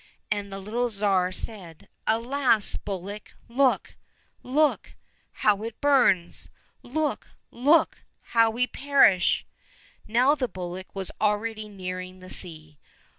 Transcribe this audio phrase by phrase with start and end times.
[0.31, 2.75] And the little Tsar said," Alas!
[2.75, 3.93] bullock, look!
[4.41, 4.95] look!
[5.31, 6.49] how it burns.
[6.81, 7.27] Look!
[7.51, 7.99] look!
[8.33, 9.45] how we perish."
[10.07, 12.79] Now the bullock was already nearing the sea.